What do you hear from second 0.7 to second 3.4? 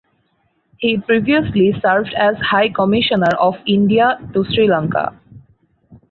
He previously served as High Commissioner